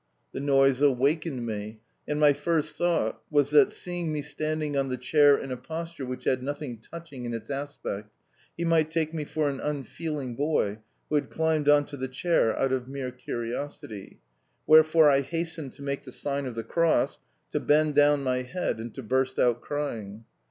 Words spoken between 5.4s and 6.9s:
a posture which had nothing